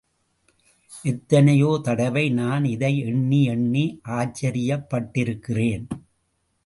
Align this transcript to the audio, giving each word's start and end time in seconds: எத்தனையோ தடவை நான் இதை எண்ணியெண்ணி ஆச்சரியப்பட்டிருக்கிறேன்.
எத்தனையோ 1.05 1.79
தடவை 1.83 2.29
நான் 2.29 2.65
இதை 2.65 2.91
எண்ணியெண்ணி 3.03 3.85
ஆச்சரியப்பட்டிருக்கிறேன். 4.09 5.85